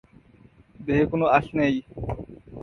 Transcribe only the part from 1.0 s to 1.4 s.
কোনো